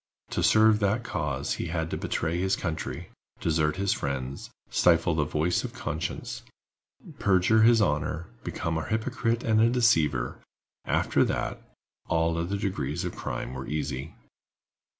To 0.31 0.41
serve 0.41 0.79
that 0.79 1.03
cause 1.03 1.53
he 1.61 1.67
had 1.67 1.91
to 1.91 1.95
betray 1.97 2.39
his 2.39 2.55
country, 2.55 3.11
desert 3.39 3.75
his 3.75 3.93
friends, 3.93 4.49
stifle 4.71 5.13
the 5.13 5.25
voice 5.25 5.63
of 5.63 5.75
conscience, 5.75 6.41
perjure 7.19 7.61
his 7.61 7.81
honor, 7.83 8.25
become 8.43 8.79
a 8.79 8.87
hypocrite 8.89 9.43
and 9.43 9.61
a 9.61 9.69
deceiver: 9.69 10.39
after 10.85 11.23
that, 11.25 11.61
all 12.07 12.35
other 12.35 12.57
degrees 12.57 13.05
of 13.05 13.15
crime 13.15 13.53
were 13.53 13.67
easy. 13.67 14.15